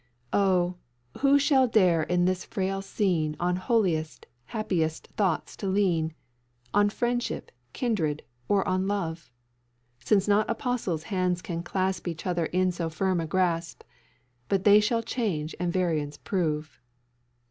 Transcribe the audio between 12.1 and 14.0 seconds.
other in so firm a grasp,